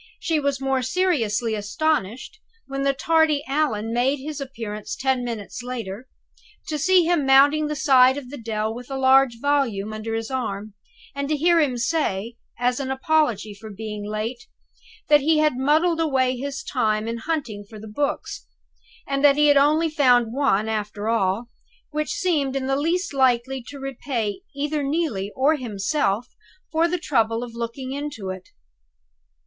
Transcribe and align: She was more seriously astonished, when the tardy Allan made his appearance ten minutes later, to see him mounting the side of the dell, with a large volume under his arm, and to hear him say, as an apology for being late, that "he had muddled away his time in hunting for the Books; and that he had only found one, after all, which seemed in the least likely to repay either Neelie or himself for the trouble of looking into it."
She 0.19 0.39
was 0.39 0.59
more 0.59 0.81
seriously 0.81 1.53
astonished, 1.53 2.39
when 2.65 2.81
the 2.81 2.91
tardy 2.91 3.43
Allan 3.47 3.93
made 3.93 4.17
his 4.17 4.41
appearance 4.41 4.95
ten 4.95 5.23
minutes 5.23 5.61
later, 5.61 6.07
to 6.69 6.79
see 6.79 7.03
him 7.03 7.23
mounting 7.23 7.67
the 7.67 7.75
side 7.75 8.17
of 8.17 8.31
the 8.31 8.37
dell, 8.39 8.73
with 8.73 8.89
a 8.89 8.97
large 8.97 9.39
volume 9.39 9.93
under 9.93 10.15
his 10.15 10.31
arm, 10.31 10.73
and 11.13 11.29
to 11.29 11.37
hear 11.37 11.59
him 11.59 11.77
say, 11.77 12.35
as 12.57 12.79
an 12.79 12.89
apology 12.89 13.53
for 13.53 13.69
being 13.69 14.03
late, 14.03 14.47
that 15.07 15.21
"he 15.21 15.37
had 15.37 15.55
muddled 15.55 15.99
away 16.01 16.35
his 16.35 16.63
time 16.63 17.07
in 17.07 17.17
hunting 17.19 17.63
for 17.63 17.79
the 17.79 17.87
Books; 17.87 18.47
and 19.05 19.23
that 19.23 19.37
he 19.37 19.49
had 19.49 19.57
only 19.57 19.87
found 19.87 20.33
one, 20.33 20.67
after 20.67 21.09
all, 21.09 21.51
which 21.91 22.09
seemed 22.09 22.55
in 22.55 22.65
the 22.65 22.75
least 22.75 23.13
likely 23.13 23.61
to 23.67 23.77
repay 23.77 24.41
either 24.55 24.81
Neelie 24.81 25.31
or 25.35 25.57
himself 25.57 26.25
for 26.71 26.87
the 26.87 26.97
trouble 26.97 27.43
of 27.43 27.53
looking 27.53 27.91
into 27.91 28.31
it." 28.31 28.49